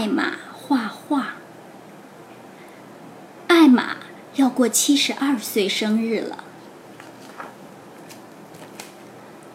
[0.00, 1.34] 艾玛画画。
[3.48, 3.98] 艾玛
[4.36, 6.42] 要过七十二岁生日了。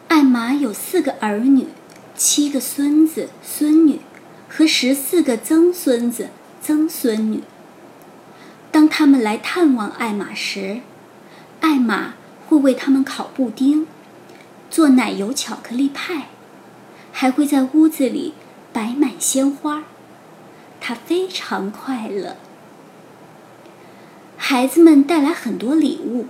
[0.07, 1.69] 艾玛有四个儿女，
[2.15, 4.01] 七个孙子孙女，
[4.47, 6.29] 和十四个曾孙子
[6.61, 7.41] 曾孙女。
[8.71, 10.81] 当他们来探望艾玛时，
[11.61, 12.13] 艾玛
[12.45, 13.87] 会为他们烤布丁，
[14.69, 16.27] 做奶油巧克力派，
[17.11, 18.35] 还会在屋子里
[18.71, 19.85] 摆满鲜花。
[20.87, 22.37] 他非常快乐。
[24.37, 26.27] 孩子们带来很多礼物，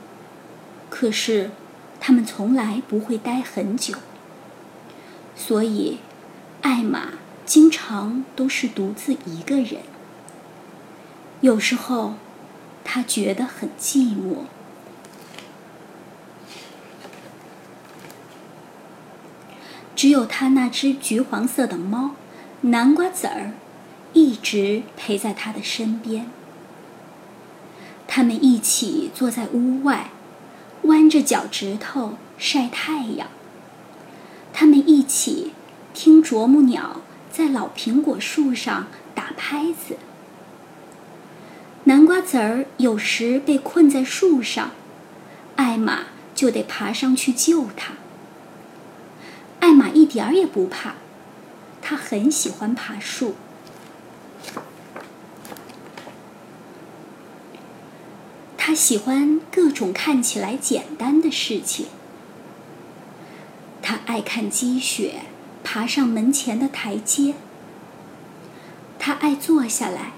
[0.90, 1.52] 可是
[2.00, 3.96] 他们从来不会待很久，
[5.36, 5.98] 所以
[6.62, 9.82] 艾玛经常都是独自一个人。
[11.42, 12.14] 有时候，
[12.86, 14.46] 他觉得很寂寞。
[19.94, 22.12] 只有他那只橘黄色的猫，
[22.62, 23.52] 南瓜籽儿，
[24.16, 26.28] 一直陪在他的身边。
[28.08, 30.10] 他们一起坐在屋外，
[30.84, 33.28] 弯着脚趾头晒太阳。
[34.54, 35.52] 他们一起
[35.94, 39.98] 听啄木鸟在老苹果树上打拍子。
[41.84, 44.72] 南瓜籽儿有时被困在树上，
[45.58, 47.96] 艾玛就得爬上去救它。
[49.60, 50.96] 艾玛一点儿也不怕，
[51.82, 53.36] 她很喜欢爬树。
[58.76, 61.88] 喜欢各种看起来简单的事情。
[63.82, 65.22] 他爱看积雪
[65.64, 67.36] 爬上门前的台阶。
[69.00, 70.14] 他爱坐下来，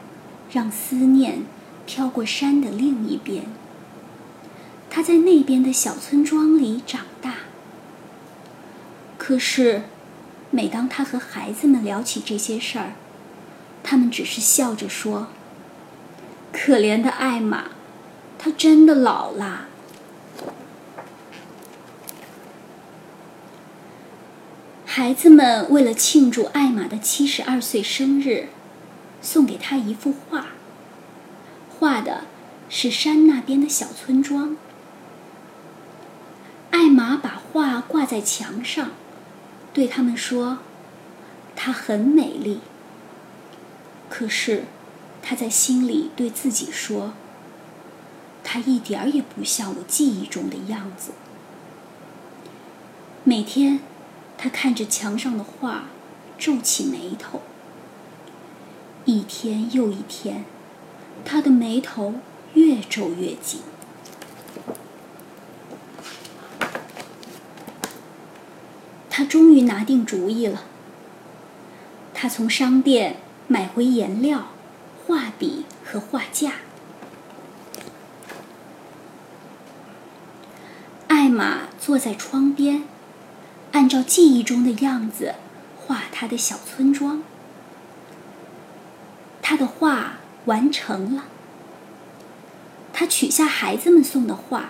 [0.52, 1.44] 让思念
[1.86, 3.46] 飘过山的另一边。
[4.90, 7.34] 他在那边的小村庄里长大。
[9.18, 9.84] 可是，
[10.52, 12.94] 每当他和孩子们聊起这些事儿，
[13.84, 15.28] 他们只是笑着说
[16.54, 17.72] ：“可怜的艾玛。”
[18.48, 19.68] 他真的老啦。
[24.86, 28.48] 孩子们为了庆祝艾玛的七十二岁生日，
[29.22, 30.46] 送给她一幅画。
[31.78, 32.22] 画的
[32.70, 34.56] 是山那边的小村庄。
[36.72, 38.92] 艾玛把画挂在墙上，
[39.74, 40.60] 对他们说
[41.54, 42.62] ：“她很美丽。”
[44.10, 44.64] 可是，
[45.22, 47.12] 她在心里对自己说。
[48.50, 51.12] 他一点儿也不像我记忆中的样子。
[53.26, 53.82] 每天，
[54.38, 55.90] 他看着墙上的画，
[56.38, 57.42] 皱起眉头。
[59.04, 60.46] 一天又一天，
[61.26, 62.22] 他的眉头
[62.54, 63.60] 越皱越紧。
[69.10, 70.64] 他终于拿定主意了。
[72.14, 73.18] 他从商店
[73.50, 74.48] 买回颜料、
[75.06, 76.54] 画笔和画架。
[81.28, 82.84] 艾玛坐在窗边，
[83.74, 85.36] 按照记忆中的样子
[85.78, 87.22] 画他的小村庄。
[89.42, 91.26] 他的画完成了。
[92.94, 94.70] 他取下孩子们送的画，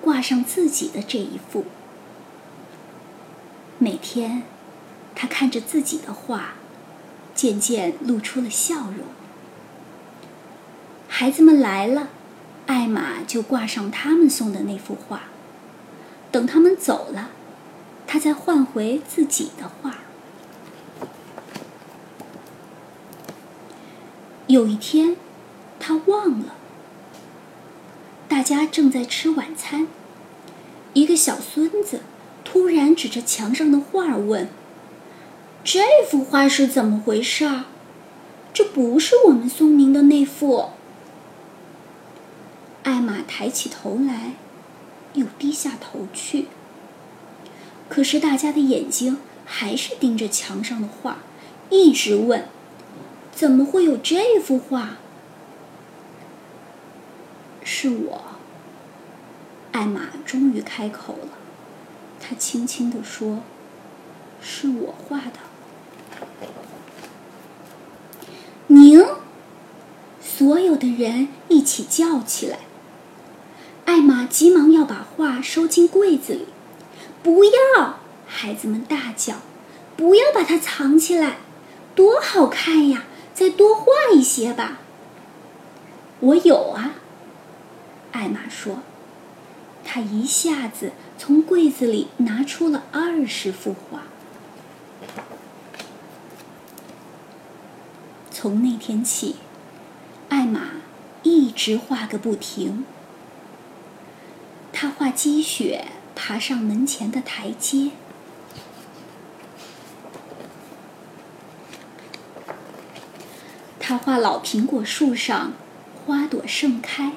[0.00, 1.64] 挂上自己的这一幅。
[3.78, 4.44] 每天，
[5.16, 6.52] 他看着自己的画，
[7.34, 9.08] 渐渐露出了笑容。
[11.08, 12.10] 孩子们来了，
[12.68, 15.22] 艾玛就挂上他们送的那幅画。
[16.30, 17.30] 等他们走了，
[18.06, 19.98] 他再换回自己的画。
[24.46, 25.16] 有一天，
[25.78, 26.54] 他忘了。
[28.28, 29.88] 大家正在吃晚餐，
[30.92, 32.00] 一个小孙子
[32.44, 34.48] 突然指着墙上的画问
[35.64, 37.64] ：“这幅画是怎么回事？
[38.52, 40.70] 这不是我们送您的那幅。”
[42.84, 44.32] 艾玛抬起头来。
[45.18, 46.46] 又低下头去。
[47.88, 51.18] 可是大家的眼睛还是盯着墙上的画，
[51.70, 52.48] 一直问
[53.34, 54.98] ：“怎么会有这幅画？”
[57.64, 58.22] 是我。
[59.72, 61.28] 艾玛终于开口了，
[62.20, 63.40] 她轻轻地说
[64.42, 65.38] ：“是我画的。”
[68.68, 69.02] 您！
[70.20, 72.58] 所有的人一起叫起来。
[73.98, 76.46] 艾玛急忙要把画收进柜子里，
[77.20, 77.98] 不要！
[78.28, 79.38] 孩子们大叫
[79.98, 81.38] ：“不要把它藏起来，
[81.96, 83.06] 多好看呀！
[83.34, 84.78] 再多画一些吧。”
[86.20, 86.94] 我有啊，
[88.12, 88.82] 艾玛说。
[89.84, 94.02] 她一下子从柜子里拿出了二十幅画。
[98.30, 99.34] 从那天起，
[100.28, 100.68] 艾玛
[101.24, 102.84] 一直画个不停。
[104.80, 107.90] 他画积雪爬上门前的台阶，
[113.80, 115.54] 他画老苹果树上
[116.06, 117.14] 花朵盛开，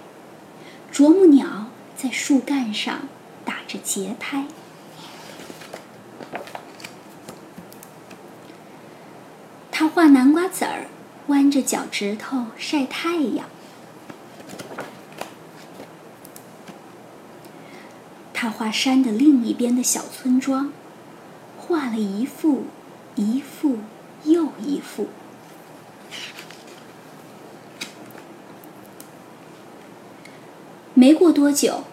[0.91, 3.07] 啄木鸟在树干上
[3.45, 4.47] 打着节拍。
[9.69, 10.87] 他画南瓜籽儿，
[11.27, 13.47] 弯着脚趾头晒太阳。
[18.41, 20.73] 他画山的另一边的小村庄，
[21.59, 22.63] 画了一幅，
[23.13, 23.77] 一幅
[24.23, 25.09] 又一幅。
[30.95, 31.83] 没过多久，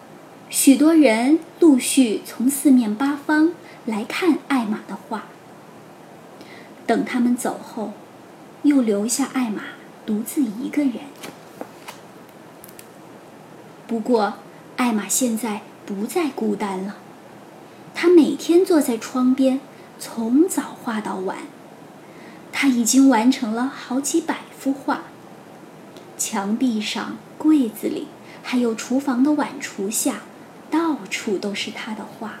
[0.49, 3.53] 许多人陆续从四面八方
[3.85, 5.25] 来看艾玛的画。
[6.87, 7.93] 等他们走后，
[8.63, 9.61] 又留下艾玛
[10.03, 10.93] 独自一个人。
[13.85, 14.33] 不过，
[14.77, 16.97] 艾玛现在不再孤单了。
[17.95, 19.59] 他每天坐在窗边，
[19.97, 21.39] 从早画到晚。
[22.51, 25.05] 他已经完成了好几百幅画。
[26.15, 28.07] 墙壁上、柜子里，
[28.43, 30.21] 还有厨房的碗橱下，
[30.69, 32.35] 到处都是他的画。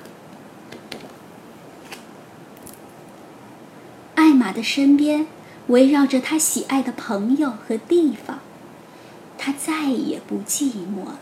[4.13, 5.25] 艾玛的身边
[5.67, 8.41] 围绕着他喜爱的朋友和地方，
[9.39, 11.19] 他再也不寂寞了。